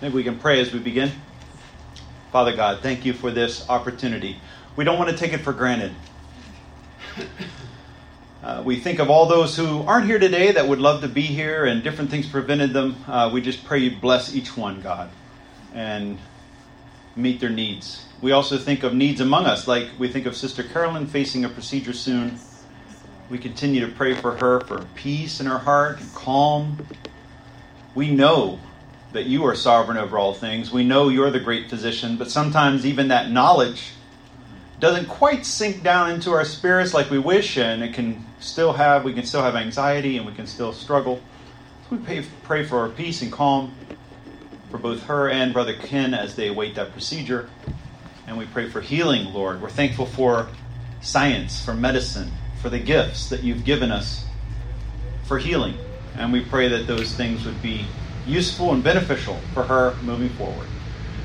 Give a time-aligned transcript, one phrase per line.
[0.00, 1.12] Maybe we can pray as we begin.
[2.32, 4.38] Father God, thank you for this opportunity.
[4.76, 5.92] We don't want to take it for granted.
[8.42, 11.20] Uh, we think of all those who aren't here today that would love to be
[11.20, 12.96] here and different things prevented them.
[13.06, 15.10] Uh, we just pray you bless each one, God,
[15.74, 16.18] and
[17.14, 18.06] meet their needs.
[18.22, 21.50] We also think of needs among us, like we think of Sister Carolyn facing a
[21.50, 22.38] procedure soon.
[23.28, 26.86] We continue to pray for her for peace in her heart and calm.
[27.94, 28.58] We know
[29.12, 30.70] that you are sovereign over all things.
[30.70, 33.92] We know you're the great physician, but sometimes even that knowledge
[34.78, 39.04] doesn't quite sink down into our spirits like we wish, and it can still have
[39.04, 41.20] we can still have anxiety and we can still struggle.
[41.88, 43.74] So we pray, pray for our peace and calm
[44.70, 47.50] for both her and Brother Ken as they await that procedure,
[48.26, 49.60] and we pray for healing, Lord.
[49.60, 50.48] We're thankful for
[51.02, 52.30] science, for medicine,
[52.62, 54.24] for the gifts that you've given us
[55.24, 55.76] for healing,
[56.16, 57.86] and we pray that those things would be
[58.30, 60.66] useful and beneficial for her moving forward.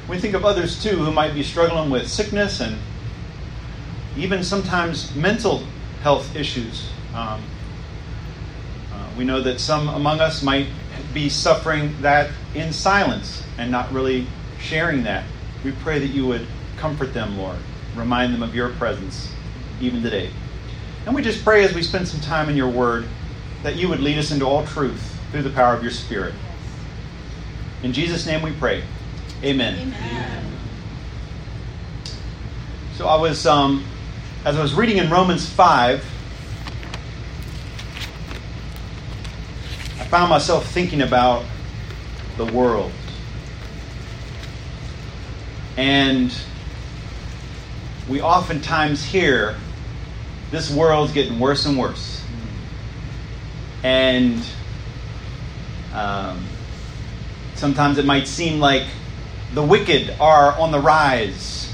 [0.10, 2.78] We think of others too who might be struggling with sickness and
[4.18, 5.64] even sometimes mental
[6.02, 6.90] health issues.
[7.14, 7.42] Um,
[8.94, 10.68] uh, we know that some among us might
[11.14, 14.28] be suffering that in silence and not really
[14.60, 15.26] sharing that.
[15.64, 16.48] We pray that you would
[16.78, 17.58] comfort them, Lord.
[17.96, 19.32] Remind them of your presence
[19.82, 20.30] even today.
[21.06, 23.06] And we just pray as we spend some time in your word
[23.64, 26.34] that you would lead us into all truth through the power of your Spirit.
[27.86, 28.82] In Jesus' name we pray.
[29.44, 29.76] Amen.
[29.76, 30.44] Amen.
[32.96, 33.86] So I was, um,
[34.44, 36.04] as I was reading in Romans 5,
[40.00, 41.46] I found myself thinking about
[42.38, 42.92] the world.
[45.78, 46.36] And
[48.10, 49.58] we oftentimes hear
[50.50, 52.24] this world's getting worse and worse.
[53.84, 54.44] And
[55.94, 56.44] um,
[57.56, 58.86] Sometimes it might seem like
[59.54, 61.74] the wicked are on the rise.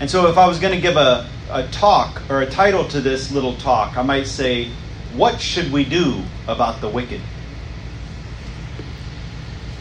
[0.00, 3.00] And so, if I was going to give a, a talk or a title to
[3.00, 4.70] this little talk, I might say,
[5.14, 7.20] What should we do about the wicked?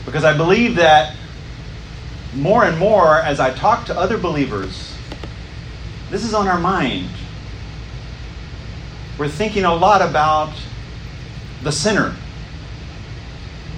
[0.06, 1.16] Because I believe that
[2.36, 4.96] more and more as I talk to other believers,
[6.10, 7.10] this is on our mind.
[9.18, 10.54] We're thinking a lot about
[11.64, 12.16] the sinner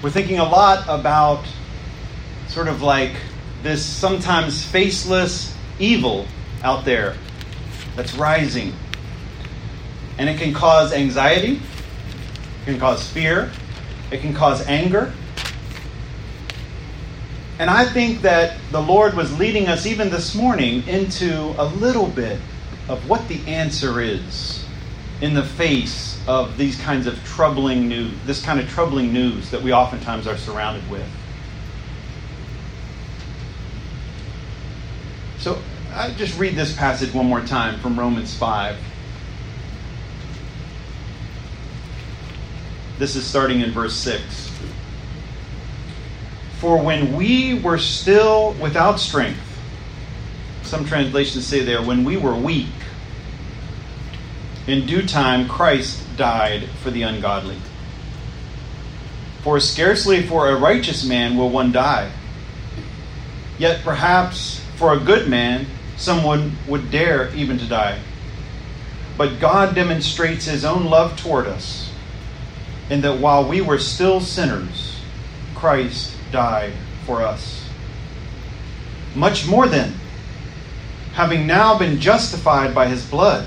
[0.04, 1.42] we're thinking a lot about
[2.48, 3.14] sort of like
[3.62, 6.26] this sometimes faceless evil
[6.62, 7.16] out there
[7.96, 8.74] that's rising.
[10.18, 13.50] And it can cause anxiety, it can cause fear,
[14.10, 15.10] it can cause anger.
[17.58, 22.08] And I think that the Lord was leading us even this morning into a little
[22.08, 22.38] bit
[22.90, 24.66] of what the answer is
[25.22, 29.62] in the face of these kinds of troubling news, this kind of troubling news that
[29.62, 31.06] we oftentimes are surrounded with.
[35.38, 35.58] So
[35.92, 38.76] I just read this passage one more time from Romans 5.
[42.98, 44.50] This is starting in verse 6.
[46.58, 49.40] For when we were still without strength,
[50.62, 52.68] some translations say there, when we were weak,
[54.66, 57.58] in due time Christ died for the ungodly.
[59.42, 62.10] For scarcely for a righteous man will one die.
[63.58, 65.66] Yet perhaps for a good man
[65.96, 67.98] someone would dare even to die.
[69.16, 71.92] But God demonstrates his own love toward us,
[72.90, 75.00] in that while we were still sinners,
[75.54, 76.72] Christ died
[77.06, 77.68] for us.
[79.14, 79.94] Much more then,
[81.12, 83.46] having now been justified by his blood,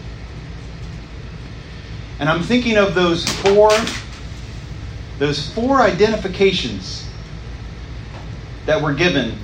[2.21, 3.71] And I'm thinking of those four
[5.17, 7.07] those four identifications
[8.67, 9.37] that were given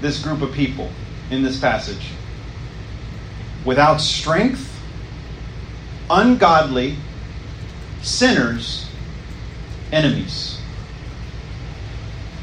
[0.00, 0.90] this group of people
[1.30, 2.10] in this passage.
[3.64, 4.80] Without strength,
[6.08, 6.96] ungodly,
[8.00, 8.88] sinners,
[9.90, 10.60] enemies.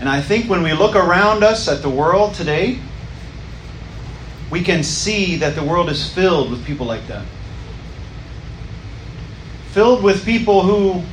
[0.01, 2.79] And I think when we look around us at the world today,
[4.51, 7.25] we can see that the world is filled with people like that
[9.77, 11.03] filled with people who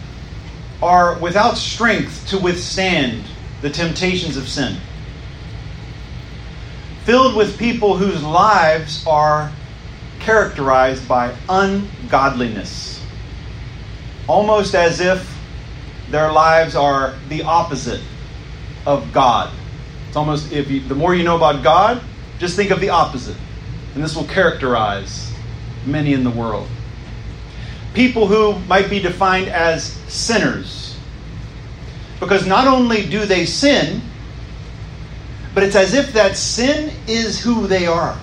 [0.83, 3.23] are without strength to withstand
[3.61, 4.75] the temptations of sin.
[7.05, 9.53] filled with people whose lives are
[10.19, 13.05] characterized by ungodliness.
[14.27, 15.39] Almost as if
[16.11, 18.01] their lives are the opposite
[18.87, 19.53] of God.
[20.09, 22.01] It's almost if you, the more you know about God,
[22.39, 23.37] just think of the opposite.
[23.95, 25.31] And this will characterize
[25.85, 26.67] many in the world.
[27.95, 30.97] People who might be defined as sinners.
[32.21, 34.03] Because not only do they sin,
[35.55, 38.19] but it's as if that sin is who they are.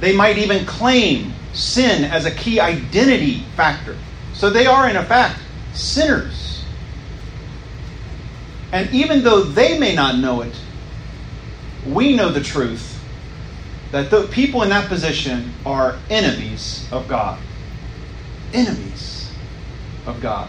[0.00, 3.96] They might even claim sin as a key identity factor.
[4.34, 5.38] So they are, in effect,
[5.72, 6.64] sinners.
[8.72, 10.54] And even though they may not know it,
[11.86, 13.00] we know the truth
[13.92, 17.38] that the people in that position are enemies of God.
[18.54, 19.30] Enemies
[20.06, 20.48] of God.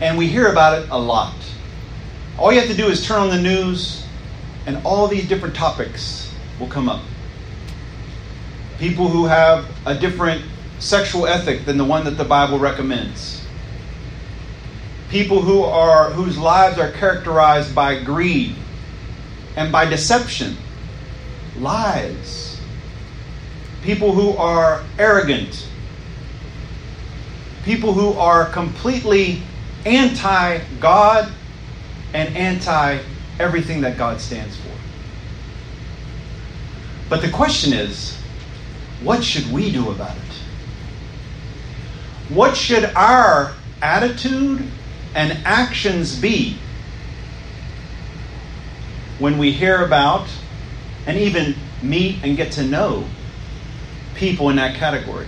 [0.00, 1.34] And we hear about it a lot.
[2.38, 4.04] All you have to do is turn on the news,
[4.66, 6.30] and all these different topics
[6.60, 7.00] will come up.
[8.78, 10.44] People who have a different
[10.78, 13.42] sexual ethic than the one that the Bible recommends.
[15.08, 18.54] People who are whose lives are characterized by greed
[19.56, 20.56] and by deception,
[21.58, 22.45] lies.
[23.86, 25.68] People who are arrogant.
[27.64, 29.42] People who are completely
[29.84, 31.32] anti God
[32.12, 32.98] and anti
[33.38, 34.72] everything that God stands for.
[37.08, 38.16] But the question is,
[39.04, 40.22] what should we do about it?
[42.34, 44.68] What should our attitude
[45.14, 46.58] and actions be
[49.20, 50.26] when we hear about
[51.06, 53.04] and even meet and get to know
[54.16, 55.26] people in that category?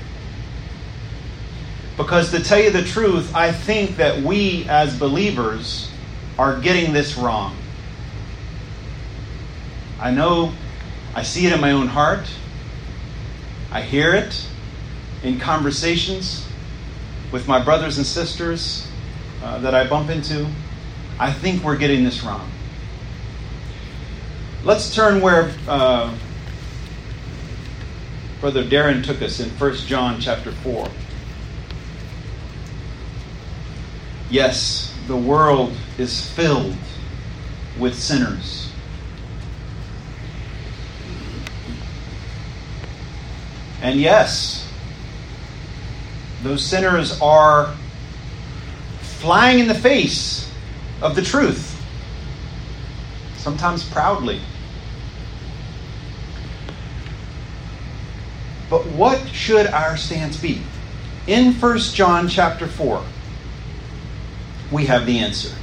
[1.96, 5.90] Because to tell you the truth, I think that we as believers
[6.38, 7.56] are getting this wrong.
[10.00, 10.52] I know
[11.14, 12.31] I see it in my own heart.
[13.73, 14.49] I hear it
[15.23, 16.46] in conversations
[17.32, 18.87] with my brothers and sisters
[19.43, 20.46] uh, that I bump into,
[21.19, 22.49] I think we're getting this wrong.
[24.64, 26.14] Let's turn where uh,
[28.40, 30.88] Brother Darren took us in 1 John chapter 4.
[34.31, 36.76] Yes, the world is filled
[37.79, 38.70] with sinners.
[43.82, 44.70] And yes,
[46.43, 47.75] those sinners are
[49.00, 50.49] flying in the face
[51.02, 51.81] of the truth,
[53.37, 54.40] sometimes proudly.
[58.70, 60.62] But what should our stance be?
[61.26, 63.02] In 1 John chapter 4,
[64.70, 65.54] we have the answer.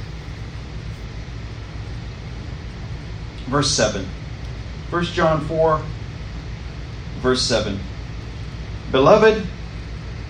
[3.46, 4.06] Verse 7.
[4.90, 5.82] 1 John 4,
[7.18, 7.78] verse 7.
[8.90, 9.46] Beloved,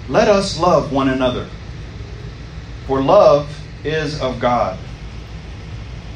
[0.08, 1.48] let us love one another.
[2.86, 4.78] For love is of God.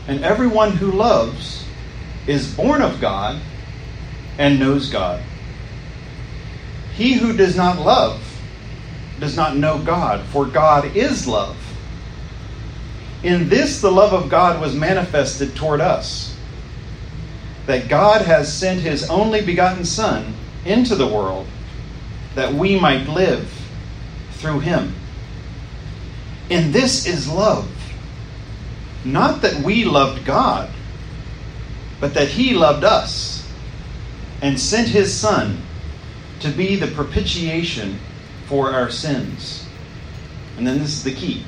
[0.06, 1.64] And everyone who loves
[2.26, 3.40] is born of God
[4.38, 5.22] and knows God.
[7.00, 8.20] He who does not love
[9.20, 11.56] does not know God, for God is love.
[13.22, 16.36] In this, the love of God was manifested toward us
[17.64, 20.34] that God has sent his only begotten Son
[20.66, 21.46] into the world
[22.34, 23.50] that we might live
[24.32, 24.94] through him.
[26.50, 27.66] And this is love.
[29.06, 30.69] Not that we loved God,
[31.98, 33.50] but that he loved us
[34.42, 35.62] and sent his Son
[36.41, 37.99] to be the propitiation
[38.47, 39.67] for our sins.
[40.56, 41.44] And then this is the key.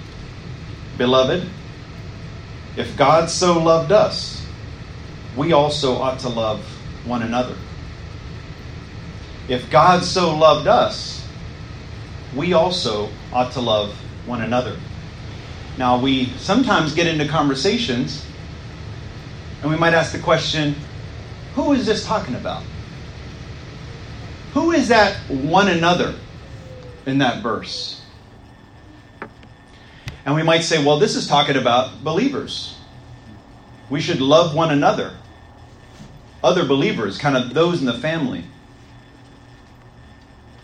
[0.96, 1.48] Beloved,
[2.76, 4.46] if God so loved us,
[5.36, 6.60] we also ought to love
[7.04, 7.56] one another.
[9.48, 11.26] If God so loved us,
[12.34, 13.94] we also ought to love
[14.26, 14.76] one another.
[15.78, 18.24] Now, we sometimes get into conversations
[19.62, 20.74] and we might ask the question
[21.54, 22.62] who is this talking about?
[24.52, 26.14] Who is that one another
[27.06, 28.02] in that verse?
[30.24, 32.76] And we might say, well, this is talking about believers.
[33.90, 35.14] We should love one another,
[36.44, 38.44] other believers, kind of those in the family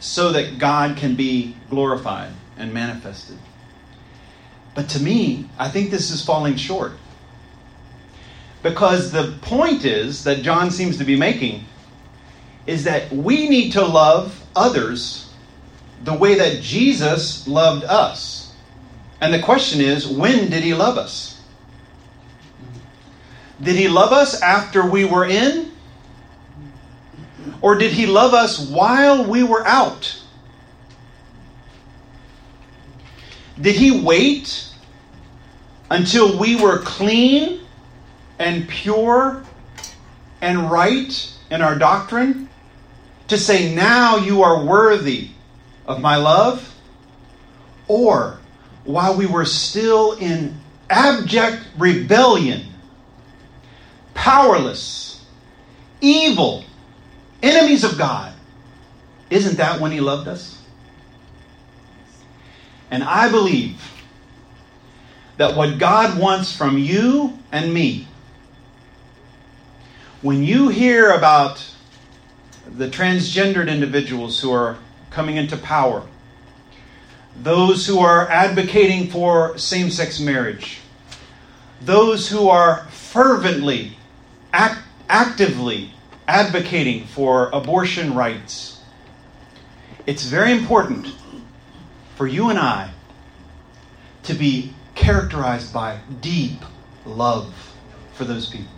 [0.00, 3.38] so that God can be glorified and manifested.
[4.74, 6.92] But to me, I think this is falling short.
[8.62, 11.64] Because the point is that John seems to be making
[12.68, 15.32] is that we need to love others
[16.04, 18.52] the way that Jesus loved us.
[19.22, 21.40] And the question is, when did he love us?
[23.62, 25.72] Did he love us after we were in?
[27.62, 30.22] Or did he love us while we were out?
[33.58, 34.68] Did he wait
[35.90, 37.60] until we were clean
[38.38, 39.42] and pure
[40.42, 42.47] and right in our doctrine
[43.28, 45.28] to say, Now you are worthy
[45.86, 46.74] of my love?
[47.86, 48.38] Or
[48.84, 50.58] while we were still in
[50.90, 52.66] abject rebellion,
[54.14, 55.24] powerless,
[56.00, 56.64] evil,
[57.42, 58.34] enemies of God,
[59.30, 60.60] isn't that when He loved us?
[62.90, 63.82] And I believe
[65.36, 68.08] that what God wants from you and me,
[70.20, 71.64] when you hear about
[72.76, 74.78] the transgendered individuals who are
[75.10, 76.06] coming into power,
[77.42, 80.80] those who are advocating for same sex marriage,
[81.80, 83.96] those who are fervently,
[84.52, 85.92] act, actively
[86.26, 88.80] advocating for abortion rights,
[90.06, 91.14] it's very important
[92.16, 92.90] for you and I
[94.24, 96.60] to be characterized by deep
[97.06, 97.54] love
[98.14, 98.72] for those people.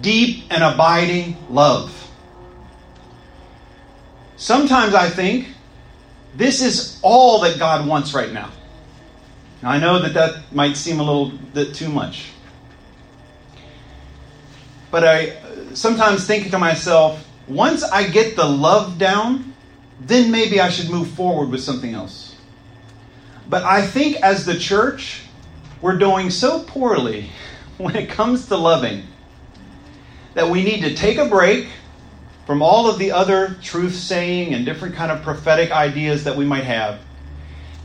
[0.00, 2.03] Deep and abiding love.
[4.44, 5.48] Sometimes I think
[6.36, 8.50] this is all that God wants right now.
[9.62, 9.70] now.
[9.70, 12.26] I know that that might seem a little bit too much.
[14.90, 19.54] But I uh, sometimes think to myself, once I get the love down,
[19.98, 22.36] then maybe I should move forward with something else.
[23.48, 25.22] But I think as the church,
[25.80, 27.30] we're doing so poorly
[27.78, 29.04] when it comes to loving
[30.34, 31.68] that we need to take a break
[32.46, 36.44] from all of the other truth saying and different kind of prophetic ideas that we
[36.44, 37.00] might have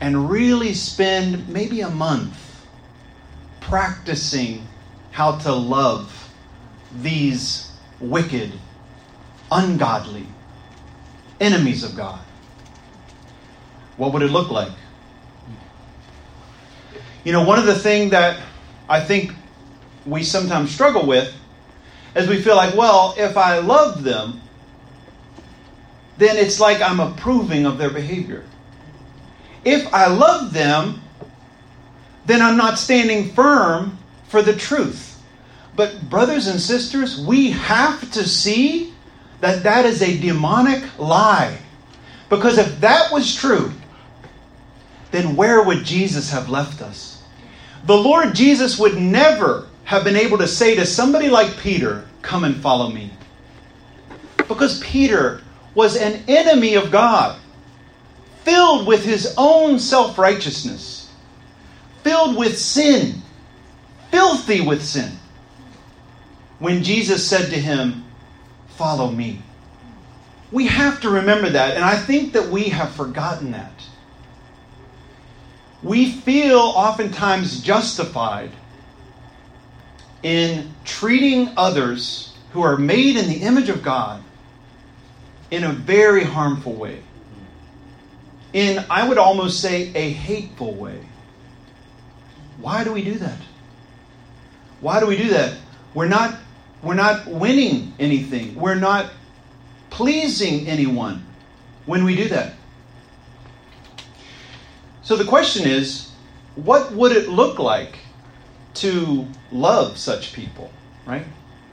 [0.00, 2.66] and really spend maybe a month
[3.60, 4.66] practicing
[5.10, 6.30] how to love
[7.00, 8.52] these wicked,
[9.50, 10.26] ungodly,
[11.40, 12.20] enemies of God.
[13.96, 14.72] What would it look like?
[17.24, 18.40] You know, one of the things that
[18.88, 19.32] I think
[20.06, 21.32] we sometimes struggle with
[22.16, 24.40] is we feel like, well, if I love them,
[26.20, 28.44] then it's like I'm approving of their behavior.
[29.64, 31.00] If I love them,
[32.26, 33.98] then I'm not standing firm
[34.28, 35.20] for the truth.
[35.74, 38.92] But, brothers and sisters, we have to see
[39.40, 41.56] that that is a demonic lie.
[42.28, 43.72] Because if that was true,
[45.12, 47.22] then where would Jesus have left us?
[47.86, 52.44] The Lord Jesus would never have been able to say to somebody like Peter, Come
[52.44, 53.10] and follow me.
[54.46, 55.40] Because Peter
[55.74, 57.38] was an enemy of God,
[58.44, 61.10] filled with his own self righteousness,
[62.02, 63.22] filled with sin,
[64.10, 65.12] filthy with sin.
[66.58, 68.04] When Jesus said to him,
[68.76, 69.42] follow me.
[70.52, 73.72] We have to remember that, and I think that we have forgotten that.
[75.82, 78.50] We feel oftentimes justified
[80.22, 84.22] in treating others who are made in the image of God
[85.50, 87.02] in a very harmful way.
[88.52, 91.00] In, I would almost say, a hateful way.
[92.58, 93.38] Why do we do that?
[94.80, 95.56] Why do we do that?
[95.94, 96.38] We're not
[96.82, 98.54] we're not winning anything.
[98.54, 99.12] We're not
[99.90, 101.26] pleasing anyone
[101.84, 102.54] when we do that.
[105.02, 106.10] So the question is
[106.54, 107.98] what would it look like
[108.74, 110.70] to love such people,
[111.04, 111.26] right?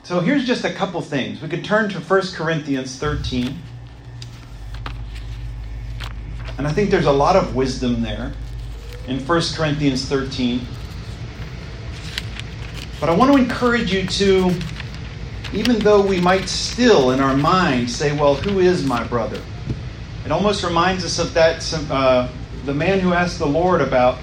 [0.07, 1.41] So here's just a couple things.
[1.41, 3.59] We could turn to 1 Corinthians 13.
[6.57, 8.31] And I think there's a lot of wisdom there
[9.09, 10.61] in 1 Corinthians 13.
[13.01, 14.53] But I want to encourage you to
[15.51, 19.41] even though we might still in our mind say, well, who is my brother?
[20.23, 21.61] It almost reminds us of that,
[21.91, 22.29] uh,
[22.63, 24.19] the man who asked the Lord about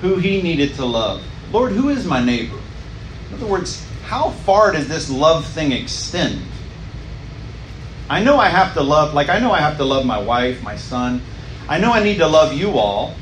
[0.00, 1.22] who he needed to love.
[1.52, 2.58] Lord, who is my neighbor?
[3.28, 6.38] In other words, how far does this love thing extend?
[8.10, 10.62] I know I have to love, like I know I have to love my wife,
[10.62, 11.22] my son.
[11.66, 13.14] I know I need to love you all.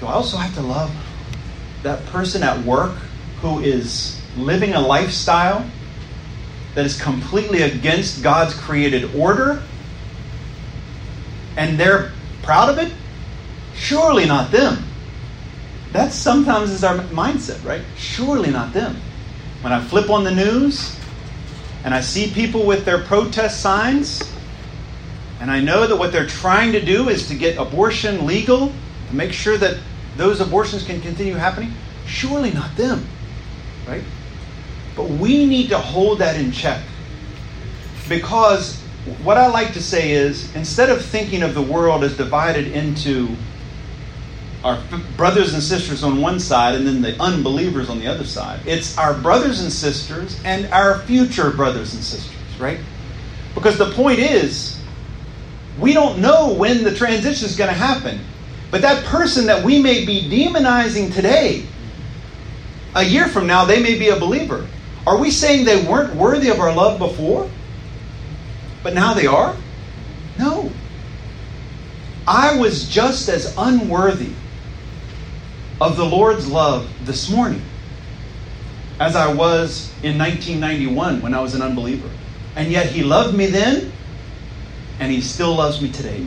[0.00, 0.90] Do I also have to love
[1.82, 2.96] that person at work
[3.42, 5.70] who is living a lifestyle
[6.74, 9.62] that is completely against God's created order
[11.58, 12.12] and they're
[12.42, 12.94] proud of it?
[13.74, 14.87] Surely not them.
[15.92, 17.82] That sometimes is our mindset, right?
[17.96, 19.00] Surely not them.
[19.62, 20.96] When I flip on the news
[21.84, 24.22] and I see people with their protest signs,
[25.40, 28.72] and I know that what they're trying to do is to get abortion legal,
[29.08, 29.78] to make sure that
[30.16, 31.72] those abortions can continue happening,
[32.08, 33.06] Surely not them,
[33.86, 34.02] right?
[34.96, 36.82] But we need to hold that in check.
[38.08, 38.80] Because
[39.22, 43.28] what I like to say is instead of thinking of the world as divided into
[44.68, 44.78] our
[45.16, 48.98] brothers and sisters on one side and then the unbelievers on the other side, it's
[48.98, 52.78] our brothers and sisters and our future brothers and sisters, right?
[53.54, 54.78] Because the point is,
[55.80, 58.20] we don't know when the transition is going to happen.
[58.70, 61.64] But that person that we may be demonizing today,
[62.94, 64.66] a year from now, they may be a believer.
[65.06, 67.48] Are we saying they weren't worthy of our love before?
[68.82, 69.56] But now they are?
[70.38, 70.70] No.
[72.26, 74.34] I was just as unworthy
[75.80, 77.62] of the Lord's love this morning
[78.98, 82.10] as I was in 1991 when I was an unbeliever.
[82.56, 83.92] And yet He loved me then,
[84.98, 86.26] and He still loves me today.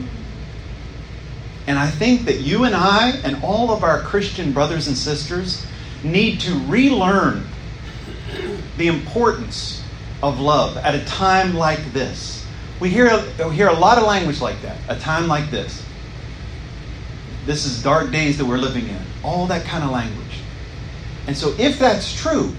[1.66, 5.64] And I think that you and I and all of our Christian brothers and sisters
[6.02, 7.46] need to relearn
[8.78, 9.84] the importance
[10.22, 12.46] of love at a time like this.
[12.80, 15.84] We hear, we hear a lot of language like that, a time like this.
[17.46, 19.00] This is dark days that we're living in.
[19.22, 20.40] All that kind of language.
[21.26, 22.54] And so, if that's true,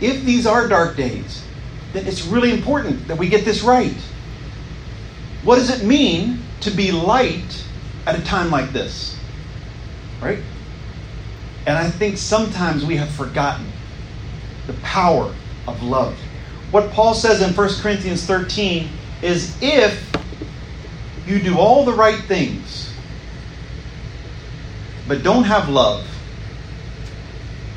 [0.00, 1.44] if these are dark days,
[1.92, 3.96] then it's really important that we get this right.
[5.42, 7.64] What does it mean to be light
[8.06, 9.18] at a time like this?
[10.20, 10.40] Right?
[11.66, 13.66] And I think sometimes we have forgotten
[14.66, 15.34] the power
[15.66, 16.16] of love.
[16.70, 18.88] What Paul says in 1 Corinthians 13
[19.22, 20.10] is if
[21.26, 22.85] you do all the right things,
[25.08, 26.06] but don't have love,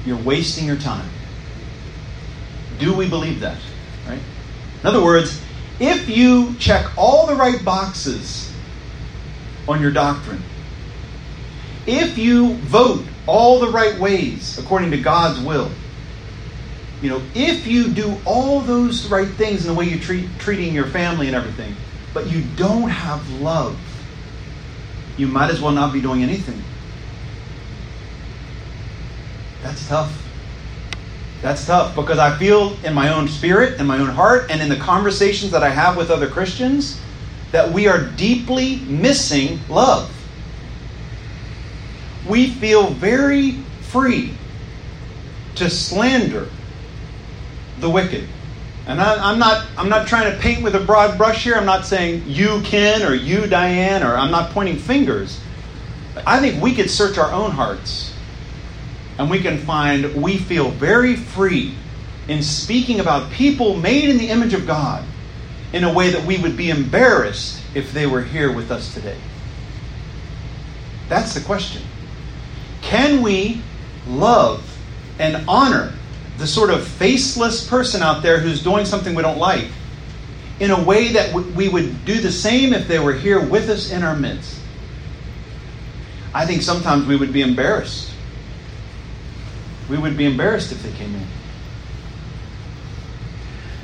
[0.06, 1.10] you're wasting your time.
[2.80, 3.58] Do we believe that?
[4.08, 4.20] Right?
[4.82, 5.42] In other words,
[5.80, 8.52] if you check all the right boxes
[9.68, 10.42] on your doctrine,
[11.86, 15.70] if you vote all the right ways according to God's will,
[17.02, 20.74] you know, if you do all those right things in the way you treat treating
[20.74, 21.76] your family and everything,
[22.14, 23.78] but you don't have love,
[25.18, 26.62] you might as well not be doing anything.
[29.70, 30.28] That's tough.
[31.44, 34.68] That's tough because I feel in my own spirit, in my own heart, and in
[34.68, 37.00] the conversations that I have with other Christians
[37.52, 40.12] that we are deeply missing love.
[42.28, 43.52] We feel very
[43.82, 44.34] free
[45.56, 46.48] to slander
[47.80, 48.28] the wicked.
[48.88, 51.54] And I, am not I'm not trying to paint with a broad brush here.
[51.54, 55.40] I'm not saying you Ken or you Diane or I'm not pointing fingers.
[56.26, 58.09] I think we could search our own hearts
[59.20, 61.76] and we can find we feel very free
[62.30, 65.04] in speaking about people made in the image of God
[65.74, 69.18] in a way that we would be embarrassed if they were here with us today.
[71.10, 71.82] That's the question.
[72.82, 73.62] Can we
[74.08, 74.78] love
[75.20, 75.94] and honor
[76.38, 79.68] the sort of faceless person out there who's doing something we don't like
[80.62, 83.92] in a way that we would do the same if they were here with us
[83.92, 84.62] in our midst.
[86.34, 88.09] I think sometimes we would be embarrassed.
[89.90, 91.28] We would be embarrassed if they came in.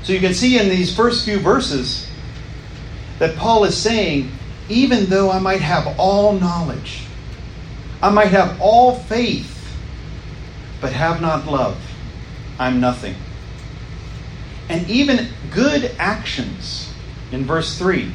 [0.03, 2.07] So you can see in these first few verses
[3.17, 4.31] that Paul is saying,
[4.69, 7.03] even though I might have all knowledge,
[8.01, 9.51] I might have all faith,
[10.79, 11.77] but have not love,
[12.59, 13.15] I'm nothing.
[14.69, 16.93] And even good actions,
[17.31, 18.11] in verse 3,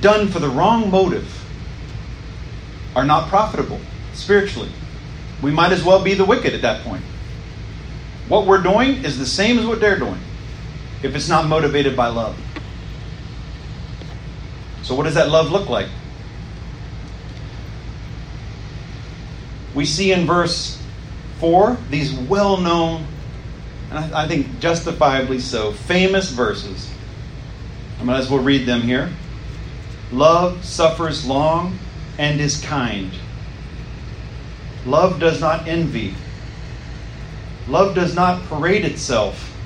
[0.00, 1.44] done for the wrong motive,
[2.94, 3.80] are not profitable
[4.12, 4.70] spiritually.
[5.44, 7.02] We might as well be the wicked at that point.
[8.28, 10.18] What we're doing is the same as what they're doing
[11.02, 12.34] if it's not motivated by love.
[14.82, 15.88] So, what does that love look like?
[19.74, 20.82] We see in verse
[21.40, 23.06] 4 these well known
[23.90, 26.90] and I, I think justifiably so, famous verses.
[28.00, 29.12] I might as well read them here.
[30.10, 31.78] Love suffers long
[32.16, 33.12] and is kind.
[34.86, 36.14] Love does not envy.
[37.68, 39.56] Love does not parade itself,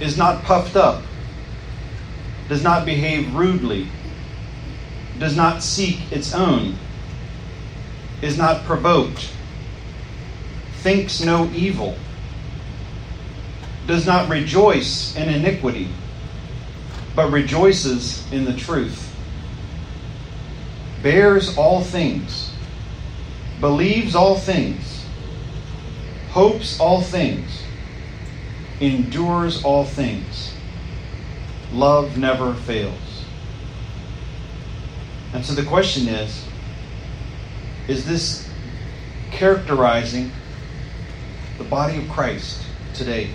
[0.00, 1.02] is not puffed up,
[2.48, 3.88] does not behave rudely,
[5.18, 6.76] does not seek its own,
[8.20, 9.30] is not provoked,
[10.82, 11.96] thinks no evil
[13.86, 15.88] does not rejoice in iniquity,
[17.14, 19.14] but rejoices in the truth,
[21.02, 22.52] bears all things,
[23.60, 25.06] believes all things,
[26.30, 27.62] hopes all things,
[28.80, 30.54] endures all things.
[31.72, 33.24] Love never fails.
[35.32, 36.44] And so the question is
[37.88, 38.48] is this
[39.30, 40.32] characterizing
[41.58, 42.62] the body of Christ
[42.94, 43.30] today?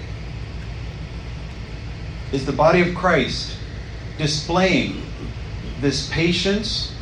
[2.32, 3.58] Is the body of Christ
[4.18, 5.04] displaying
[5.80, 6.94] this patience,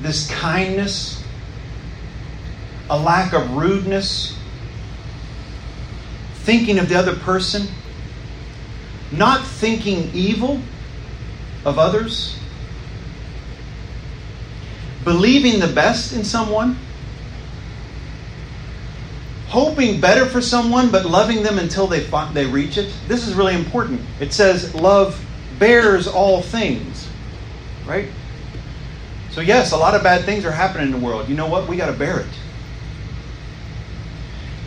[0.00, 1.17] this kindness,
[2.90, 4.36] a lack of rudeness,
[6.34, 7.66] thinking of the other person,
[9.12, 10.60] not thinking evil
[11.64, 12.38] of others,
[15.04, 16.76] believing the best in someone,
[19.48, 22.00] hoping better for someone but loving them until they
[22.32, 22.92] they reach it.
[23.06, 24.00] This is really important.
[24.20, 25.22] It says love
[25.58, 27.08] bears all things,
[27.86, 28.08] right?
[29.30, 31.28] So yes, a lot of bad things are happening in the world.
[31.28, 31.68] You know what?
[31.68, 32.26] We got to bear it.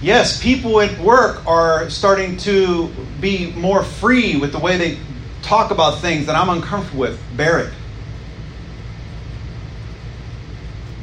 [0.01, 4.97] Yes, people at work are starting to be more free with the way they
[5.43, 7.21] talk about things that I'm uncomfortable with.
[7.37, 7.73] Bear it.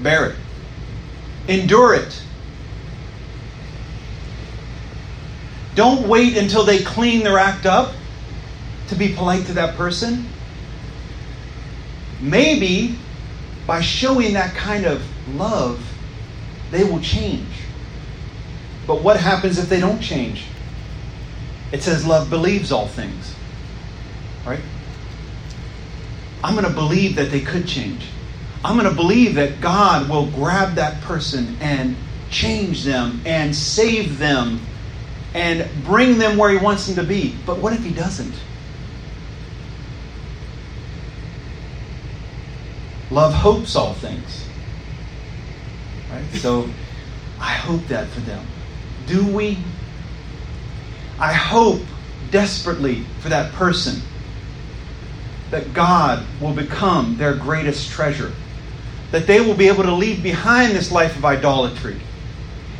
[0.02, 0.37] Bear it.
[1.46, 2.22] Endure it.
[5.76, 7.94] Don't wait until they clean their act up
[8.88, 10.26] to be polite to that person.
[12.20, 12.98] Maybe
[13.64, 15.06] by showing that kind of
[15.37, 15.80] love,
[16.72, 17.58] they will change.
[18.88, 20.46] But what happens if they don't change?
[21.72, 23.35] It says love believes all things.
[24.46, 24.61] Right?
[26.42, 28.07] I'm going to believe that they could change.
[28.64, 31.96] I'm going to believe that God will grab that person and
[32.31, 34.61] change them and save them
[35.35, 37.37] and bring them where He wants them to be.
[37.44, 38.35] But what if He doesn't?
[43.11, 44.46] Love hopes all things.
[46.11, 46.24] Right?
[46.40, 46.70] So
[47.38, 48.46] I hope that for them.
[49.09, 49.59] Do we?
[51.18, 51.81] I hope
[52.31, 54.03] desperately for that person
[55.51, 58.33] that God will become their greatest treasure.
[59.11, 61.99] That they will be able to leave behind this life of idolatry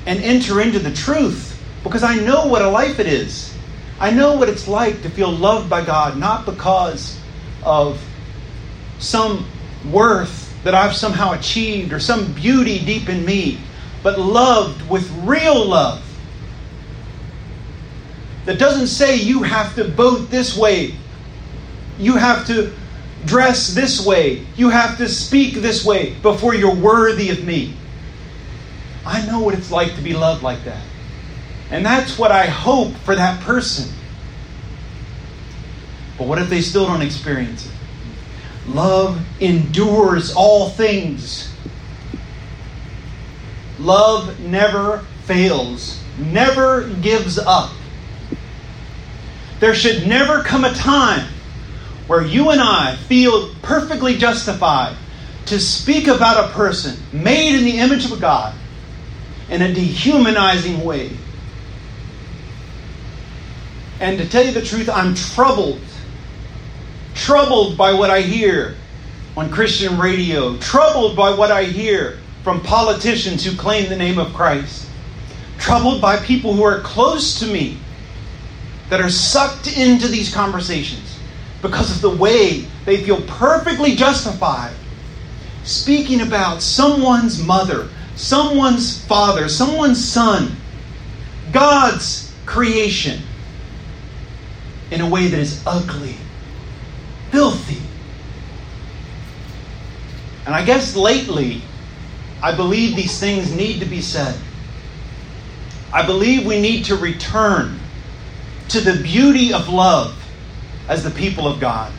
[0.07, 3.55] and enter into the truth because I know what a life it is.
[3.99, 7.19] I know what it's like to feel loved by God, not because
[7.64, 8.03] of
[8.99, 9.47] some
[9.91, 13.59] worth that I've somehow achieved or some beauty deep in me,
[14.03, 16.05] but loved with real love
[18.49, 20.95] that doesn't say you have to vote this way,
[21.99, 22.73] you have to
[23.27, 27.75] dress this way, you have to speak this way before you're worthy of me.
[29.05, 30.83] I know what it's like to be loved like that.
[31.71, 33.93] And that's what I hope for that person.
[36.17, 37.73] But what if they still don't experience it?
[38.69, 41.53] Love endures all things.
[43.79, 47.73] Love never fails, never gives up.
[49.61, 51.29] There should never come a time
[52.07, 54.97] where you and I feel perfectly justified
[55.47, 58.55] to speak about a person made in the image of God
[59.51, 61.11] in a dehumanizing way.
[64.01, 65.81] And to tell you the truth, I'm troubled.
[67.14, 68.77] Troubled by what I hear
[69.37, 74.33] on Christian radio, troubled by what I hear from politicians who claim the name of
[74.33, 74.88] Christ,
[75.59, 77.79] troubled by people who are close to me
[78.88, 81.18] that are sucked into these conversations
[81.62, 84.74] because of the way they feel perfectly justified
[85.64, 90.57] speaking about someone's mother, someone's father, someone's son,
[91.53, 93.20] God's creation
[94.90, 96.16] in a way that is ugly,
[97.31, 97.83] filthy.
[100.46, 101.61] And I guess lately,
[102.42, 104.35] I believe these things need to be said.
[105.92, 107.78] I believe we need to return
[108.68, 110.14] to the beauty of love
[110.88, 111.92] as the people of God.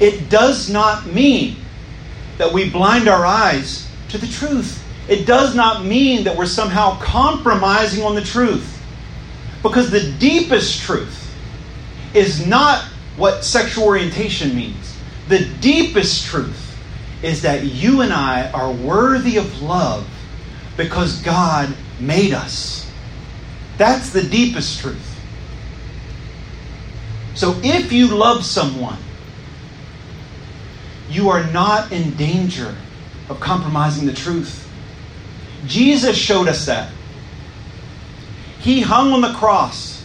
[0.00, 1.56] It does not mean
[2.38, 4.82] that we blind our eyes to the truth.
[5.08, 8.74] It does not mean that we're somehow compromising on the truth.
[9.62, 11.34] Because the deepest truth
[12.14, 12.84] is not
[13.16, 14.96] what sexual orientation means.
[15.28, 16.78] The deepest truth
[17.22, 20.08] is that you and I are worthy of love
[20.76, 22.88] because God made us.
[23.76, 25.07] That's the deepest truth.
[27.38, 28.98] So if you love someone,
[31.08, 32.74] you are not in danger
[33.28, 34.68] of compromising the truth.
[35.64, 36.90] Jesus showed us that.
[38.58, 40.04] He hung on the cross,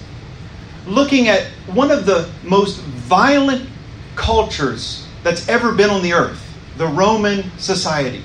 [0.85, 3.67] looking at one of the most violent
[4.13, 8.21] cultures that's ever been on the earth, the Roman society.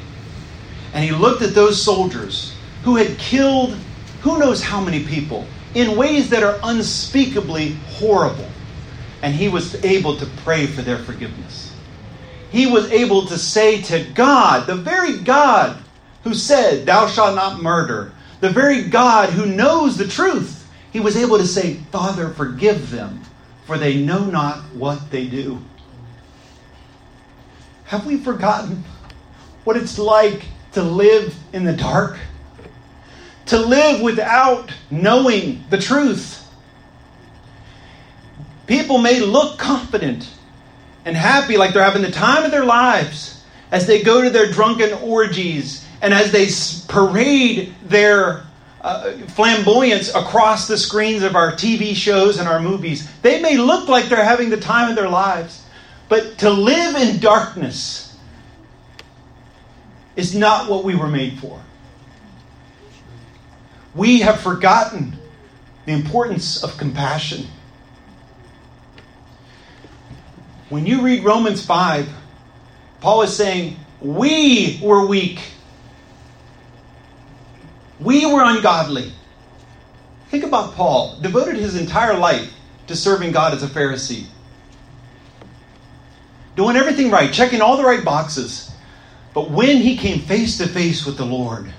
[0.92, 3.74] And he looked at those soldiers who had killed
[4.20, 8.50] who knows how many people in ways that are unspeakably horrible
[9.22, 11.74] and he was able to pray for their forgiveness.
[12.50, 15.82] He was able to say to God, the very God
[16.24, 21.16] who said, Thou shalt not murder, the very God who knows the truth, he was
[21.16, 23.22] able to say, Father, forgive them,
[23.66, 25.62] for they know not what they do.
[27.84, 28.84] Have we forgotten
[29.64, 32.18] what it's like to live in the dark?
[33.46, 36.37] To live without knowing the truth?
[38.68, 40.28] People may look confident
[41.06, 44.52] and happy like they're having the time of their lives as they go to their
[44.52, 46.48] drunken orgies and as they
[46.86, 48.44] parade their
[48.82, 53.10] uh, flamboyance across the screens of our TV shows and our movies.
[53.22, 55.64] They may look like they're having the time of their lives,
[56.10, 58.16] but to live in darkness
[60.14, 61.60] is not what we were made for.
[63.94, 65.16] We have forgotten
[65.86, 67.46] the importance of compassion.
[70.68, 72.08] When you read Romans 5,
[73.00, 75.40] Paul is saying, We were weak.
[78.00, 79.12] We were ungodly.
[80.28, 82.52] Think about Paul, devoted his entire life
[82.86, 84.26] to serving God as a Pharisee.
[86.54, 88.70] Doing everything right, checking all the right boxes.
[89.32, 91.72] But when he came face to face with the Lord,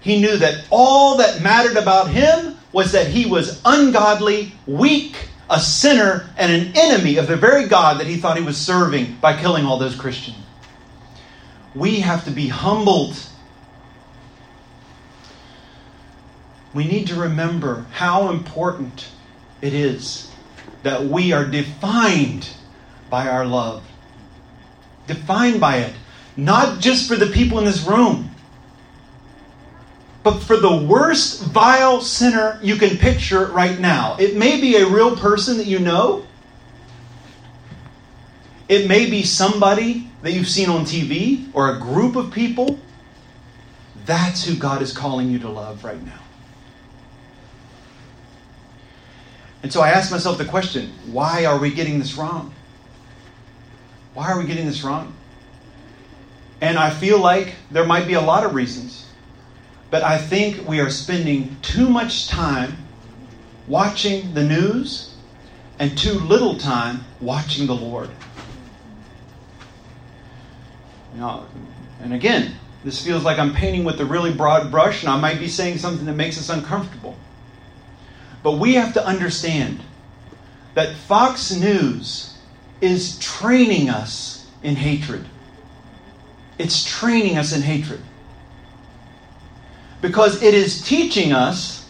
[0.00, 5.16] he knew that all that mattered about him was that he was ungodly, weak,
[5.50, 9.16] a sinner, and an enemy of the very God that he thought he was serving
[9.20, 10.38] by killing all those Christians.
[11.74, 13.16] We have to be humbled.
[16.72, 19.08] We need to remember how important
[19.60, 20.30] it is
[20.82, 22.48] that we are defined
[23.10, 23.82] by our love.
[25.06, 25.94] Defined by it.
[26.36, 28.33] Not just for the people in this room,
[30.24, 34.16] but for the worst vile sinner you can picture right now.
[34.18, 36.26] It may be a real person that you know.
[38.66, 42.78] It may be somebody that you've seen on TV or a group of people.
[44.06, 46.20] That's who God is calling you to love right now.
[49.62, 52.54] And so I ask myself the question why are we getting this wrong?
[54.14, 55.14] Why are we getting this wrong?
[56.62, 59.03] And I feel like there might be a lot of reasons.
[59.94, 62.78] But I think we are spending too much time
[63.68, 65.14] watching the news
[65.78, 68.10] and too little time watching the Lord.
[71.14, 71.46] Now,
[72.02, 75.38] and again, this feels like I'm painting with a really broad brush, and I might
[75.38, 77.16] be saying something that makes us uncomfortable.
[78.42, 79.80] But we have to understand
[80.74, 82.36] that Fox News
[82.80, 85.24] is training us in hatred.
[86.58, 88.00] It's training us in hatred
[90.04, 91.88] because it is teaching us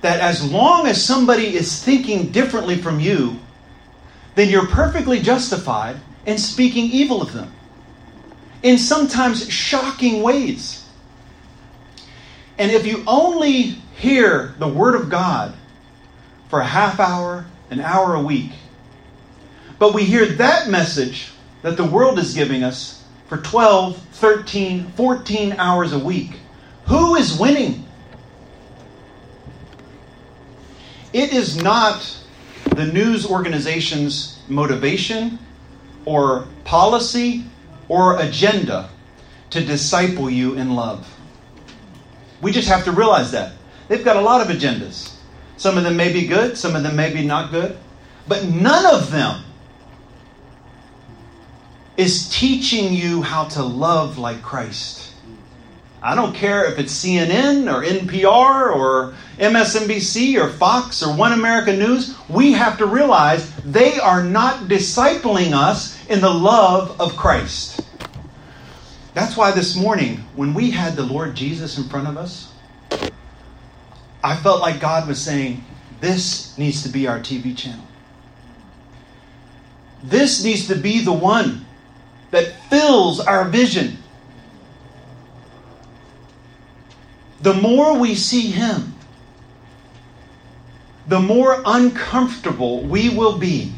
[0.00, 3.38] that as long as somebody is thinking differently from you,
[4.34, 5.94] then you're perfectly justified
[6.26, 7.52] in speaking evil of them
[8.64, 10.84] in sometimes shocking ways.
[12.58, 15.54] And if you only hear the Word of God
[16.48, 18.50] for a half hour, an hour a week,
[19.78, 21.30] but we hear that message
[21.62, 26.41] that the world is giving us for 12, 13, 14 hours a week,
[26.86, 27.84] who is winning?
[31.12, 32.18] It is not
[32.74, 35.38] the news organization's motivation
[36.04, 37.44] or policy
[37.88, 38.88] or agenda
[39.50, 41.06] to disciple you in love.
[42.40, 43.52] We just have to realize that.
[43.88, 45.14] They've got a lot of agendas.
[45.58, 47.76] Some of them may be good, some of them may be not good,
[48.26, 49.44] but none of them
[51.96, 55.11] is teaching you how to love like Christ.
[56.04, 61.78] I don't care if it's CNN or NPR or MSNBC or Fox or One American
[61.78, 62.16] News.
[62.28, 67.82] We have to realize they are not discipling us in the love of Christ.
[69.14, 72.52] That's why this morning, when we had the Lord Jesus in front of us,
[74.24, 75.64] I felt like God was saying,
[76.00, 77.86] This needs to be our TV channel.
[80.02, 81.64] This needs to be the one
[82.32, 83.98] that fills our vision.
[87.42, 88.94] The more we see Him,
[91.08, 93.72] the more uncomfortable we will be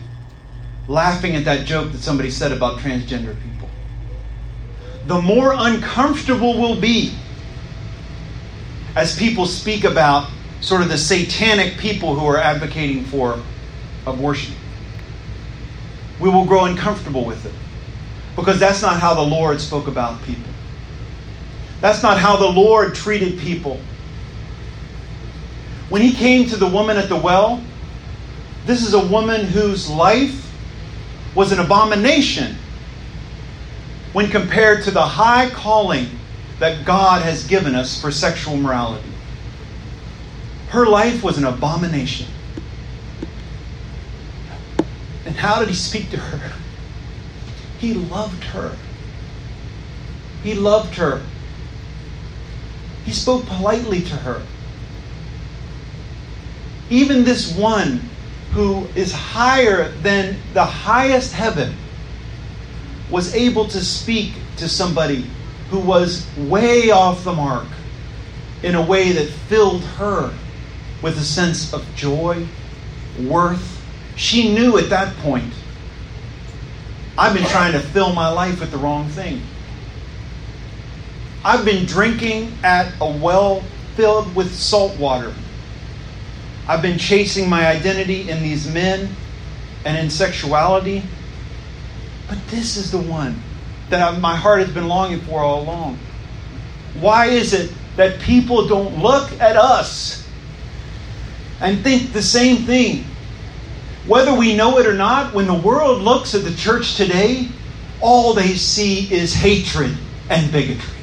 [0.86, 3.68] laughing at that joke that somebody said about transgender people.
[5.06, 7.14] The more uncomfortable we'll be
[8.94, 13.38] as people speak about sort of the satanic people who are advocating for
[14.06, 14.54] abortion.
[16.20, 17.52] We will grow uncomfortable with it
[18.36, 20.53] because that's not how the Lord spoke about people.
[21.84, 23.78] That's not how the Lord treated people.
[25.90, 27.62] When he came to the woman at the well,
[28.64, 30.50] this is a woman whose life
[31.34, 32.56] was an abomination
[34.14, 36.06] when compared to the high calling
[36.58, 39.10] that God has given us for sexual morality.
[40.70, 42.28] Her life was an abomination.
[45.26, 46.56] And how did he speak to her?
[47.78, 48.74] He loved her.
[50.42, 51.20] He loved her.
[53.04, 54.42] He spoke politely to her.
[56.90, 58.08] Even this one
[58.52, 61.74] who is higher than the highest heaven
[63.10, 65.26] was able to speak to somebody
[65.70, 67.66] who was way off the mark
[68.62, 70.32] in a way that filled her
[71.02, 72.46] with a sense of joy,
[73.20, 73.82] worth.
[74.16, 75.52] She knew at that point,
[77.18, 79.42] I've been trying to fill my life with the wrong thing.
[81.44, 83.62] I've been drinking at a well
[83.96, 85.34] filled with salt water.
[86.66, 89.14] I've been chasing my identity in these men
[89.84, 91.02] and in sexuality.
[92.28, 93.42] But this is the one
[93.90, 95.98] that my heart has been longing for all along.
[96.98, 100.26] Why is it that people don't look at us
[101.60, 103.04] and think the same thing?
[104.06, 107.48] Whether we know it or not, when the world looks at the church today,
[108.00, 109.94] all they see is hatred
[110.30, 110.93] and bigotry.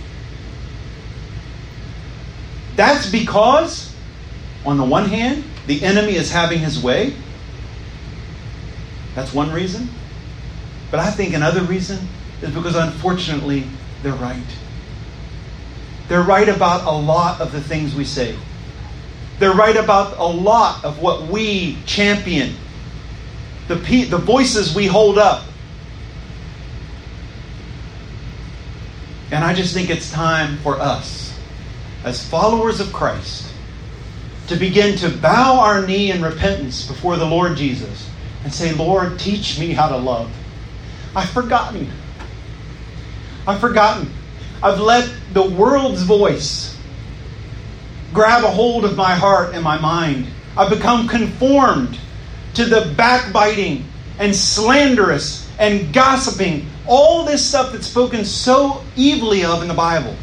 [2.76, 3.96] That's because,
[4.66, 7.14] on the one hand, the enemy is having his way.
[9.16, 9.90] That's one reason.
[10.90, 12.08] But I think another reason
[12.42, 13.66] is because unfortunately
[14.04, 14.44] they're right.
[16.08, 18.38] They're right about a lot of the things we say.
[19.40, 22.56] They're right about a lot of what we champion,
[23.68, 25.46] the, pe- the voices we hold up.
[29.32, 31.31] And I just think it's time for us,
[32.04, 33.54] as followers of Christ,
[34.48, 38.10] to begin to bow our knee in repentance before the Lord Jesus
[38.44, 40.32] and say, Lord, teach me how to love.
[41.16, 41.90] I've forgotten.
[43.48, 44.12] I've forgotten.
[44.64, 46.78] I've let the world's voice
[48.14, 50.28] grab a hold of my heart and my mind.
[50.58, 51.98] I've become conformed
[52.56, 53.86] to the backbiting
[54.20, 60.16] and slanderous and gossiping, all this stuff that's spoken so evilly of in the Bible.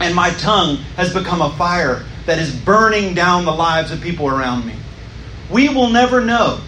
[0.00, 4.28] And my tongue has become a fire that is burning down the lives of people
[4.28, 4.74] around me.
[5.50, 6.60] We will never know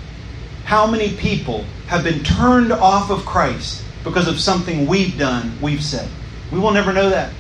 [0.65, 5.83] how many people have been turned off of Christ because of something we've done, we've
[5.83, 6.09] said.
[6.51, 7.33] We will never know that.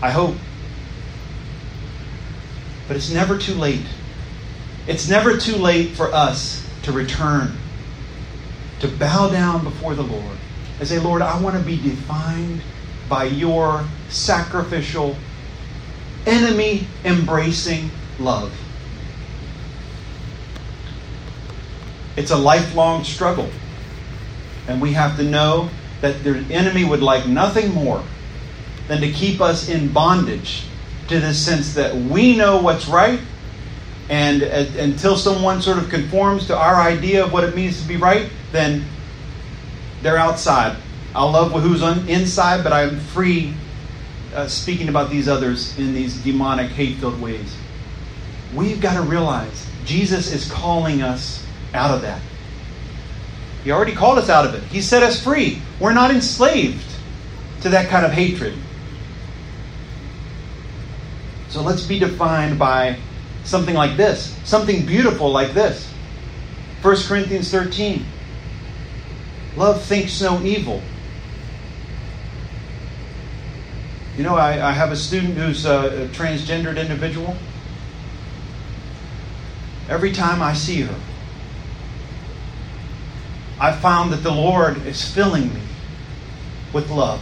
[0.00, 0.36] I hope.
[2.86, 3.86] But it's never too late.
[4.86, 7.56] It's never too late for us to return,
[8.80, 10.36] to bow down before the Lord
[10.78, 12.60] and say, Lord, I want to be defined
[13.14, 15.14] by your sacrificial,
[16.26, 18.52] enemy embracing love.
[22.16, 23.48] It's a lifelong struggle.
[24.66, 28.02] And we have to know that the enemy would like nothing more
[28.88, 30.64] than to keep us in bondage
[31.06, 33.20] to the sense that we know what's right,
[34.08, 37.86] and uh, until someone sort of conforms to our idea of what it means to
[37.86, 38.84] be right, then
[40.02, 40.76] they're outside.
[41.14, 43.54] I'll love who's on, inside, but I'm free
[44.34, 47.56] uh, speaking about these others in these demonic, hate filled ways.
[48.54, 52.20] We've got to realize Jesus is calling us out of that.
[53.62, 54.62] He already called us out of it.
[54.64, 55.62] He set us free.
[55.80, 56.84] We're not enslaved
[57.62, 58.54] to that kind of hatred.
[61.48, 62.98] So let's be defined by
[63.44, 65.90] something like this, something beautiful like this.
[66.82, 68.04] 1 Corinthians 13.
[69.56, 70.82] Love thinks no evil.
[74.16, 77.36] You know, I, I have a student who's a, a transgendered individual.
[79.88, 81.00] Every time I see her,
[83.60, 85.60] I found that the Lord is filling me
[86.72, 87.20] with love.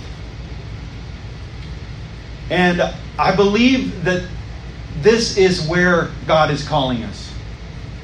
[2.50, 2.82] And
[3.18, 4.28] I believe that
[5.00, 7.32] this is where God is calling us.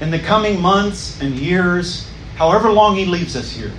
[0.00, 3.72] In the coming months and years, however long He leaves us here,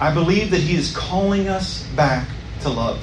[0.00, 2.28] I believe that He is calling us back
[2.60, 3.02] to love.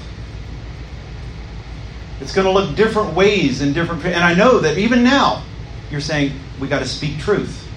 [2.21, 5.43] It's going to look different ways in different and I know that even now
[5.89, 7.67] you're saying we got to speak truth.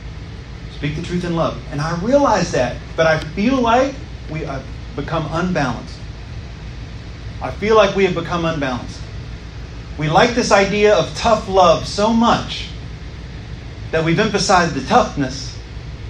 [0.77, 1.59] Speak the truth in love.
[1.71, 3.95] And I realize that, but I feel like
[4.31, 4.65] we have
[4.95, 5.99] become unbalanced.
[7.41, 9.01] I feel like we have become unbalanced.
[9.99, 12.69] We like this idea of tough love so much
[13.93, 15.59] that we've emphasized the toughness,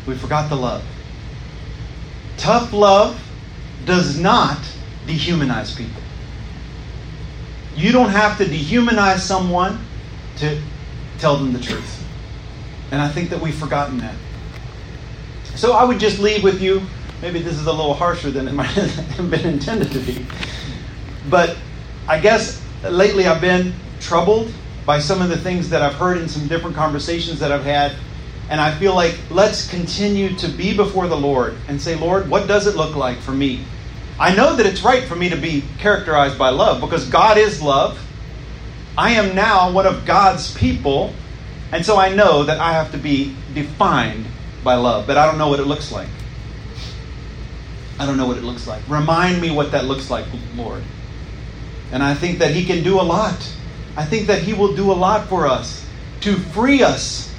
[0.07, 0.83] we forgot the love.
[2.37, 3.21] Tough love
[3.85, 4.59] does not
[5.07, 6.04] dehumanize people.
[7.77, 9.81] You don't have to dehumanize someone
[10.37, 10.61] to
[11.19, 12.05] tell them the truth.
[12.91, 14.15] And I think that we've forgotten that.
[15.57, 16.83] So I would just leave with you.
[17.23, 20.27] Maybe this is a little harsher than it might have been intended to be.
[21.31, 21.57] But
[22.07, 24.53] I guess lately I've been troubled
[24.85, 27.93] by some of the things that I've heard in some different conversations that I've had.
[28.51, 32.47] And I feel like let's continue to be before the Lord and say, Lord, what
[32.47, 33.65] does it look like for me?
[34.19, 37.61] I know that it's right for me to be characterized by love because God is
[37.61, 38.01] love.
[38.97, 41.13] I am now one of God's people,
[41.73, 44.27] and so I know that I have to be defined
[44.63, 46.09] by love, but I don't know what it looks like.
[47.99, 48.83] I don't know what it looks like.
[48.89, 50.83] Remind me what that looks like, Lord.
[51.93, 53.53] And I think that He can do a lot.
[53.97, 55.87] I think that He will do a lot for us
[56.23, 57.33] to free us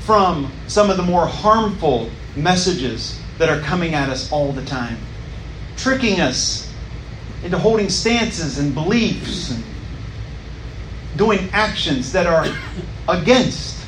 [0.00, 4.98] from some of the more harmful messages that are coming at us all the time,
[5.78, 6.70] tricking us
[7.42, 9.64] into holding stances and beliefs and
[11.16, 12.46] doing actions that are
[13.08, 13.82] against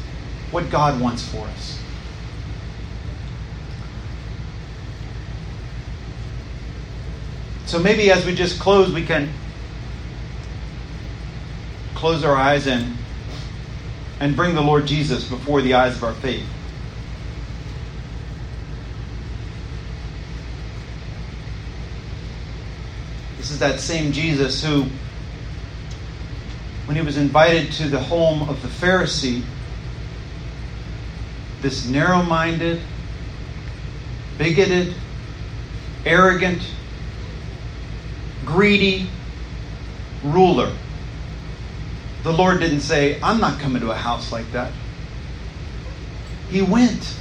[0.50, 1.80] what God wants for us.
[7.66, 9.30] So maybe as we just close, we can
[11.94, 12.96] close our eyes and,
[14.18, 16.46] and bring the Lord Jesus before the eyes of our faith.
[23.50, 24.84] This is that same Jesus who,
[26.84, 29.42] when he was invited to the home of the Pharisee,
[31.60, 32.80] this narrow minded,
[34.38, 34.94] bigoted,
[36.06, 36.62] arrogant,
[38.44, 39.08] greedy
[40.22, 40.72] ruler
[42.22, 44.70] the Lord didn't say, I'm not coming to a house like that.
[46.50, 47.16] He went.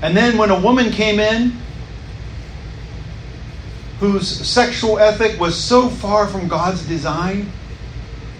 [0.00, 1.61] And then when a woman came in
[4.02, 7.52] whose sexual ethic was so far from God's design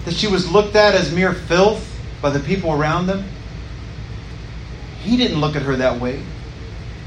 [0.04, 1.88] that she was looked at as mere filth
[2.20, 3.24] by the people around them,
[5.04, 6.20] he didn't look at her that way.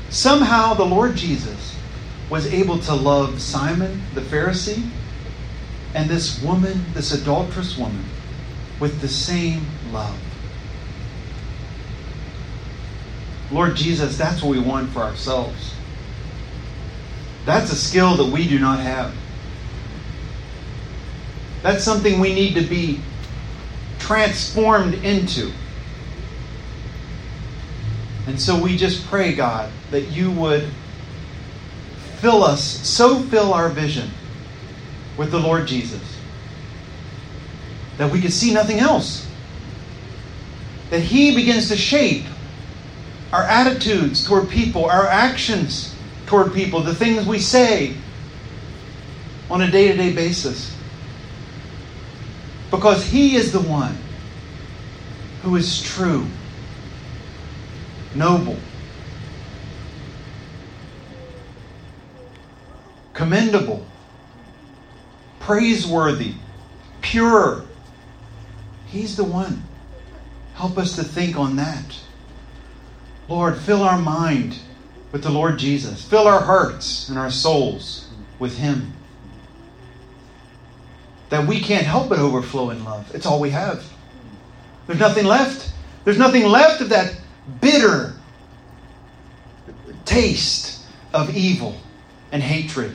[0.10, 1.76] Somehow the Lord Jesus
[2.30, 4.90] was able to love Simon the Pharisee
[5.94, 8.06] and this woman, this adulterous woman,
[8.80, 10.18] with the same love.
[13.52, 15.74] Lord Jesus, that's what we want for ourselves.
[17.46, 19.14] That's a skill that we do not have.
[21.62, 23.00] That's something we need to be
[24.00, 25.52] transformed into.
[28.28, 30.68] And so we just pray, God, that you would
[32.18, 34.10] fill us, so fill our vision
[35.18, 36.02] with the Lord Jesus.
[37.98, 39.28] That we could see nothing else.
[40.90, 42.26] That He begins to shape
[43.32, 45.95] our attitudes toward people, our actions
[46.26, 47.96] toward people, the things we say
[49.50, 50.76] on a day to day basis.
[52.72, 53.98] Because He is the one
[55.44, 56.26] who is true,
[58.16, 58.58] noble,
[63.14, 63.86] commendable
[65.46, 66.34] praiseworthy,
[67.02, 67.64] pure.
[68.88, 69.62] He's the one.
[70.56, 72.00] Help us to think on that.
[73.30, 74.58] Lord, fill our mind
[75.16, 76.04] with the Lord Jesus.
[76.04, 78.92] Fill our hearts and our souls with Him.
[81.30, 83.16] That we can't help but overflow in love.
[83.16, 83.82] It's all we have.
[84.88, 85.72] There's nothing left.
[86.04, 87.18] There's nothing left of that
[87.62, 88.16] bitter
[90.04, 91.78] taste of evil
[92.34, 92.94] and hatred.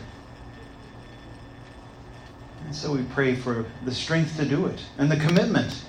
[2.67, 5.87] And so we pray for the strength to do it and the commitment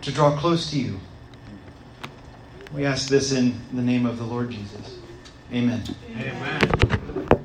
[0.00, 0.98] to draw close to you.
[2.74, 4.98] We ask this in the name of the Lord Jesus.
[5.52, 5.82] Amen.
[6.16, 7.41] Amen.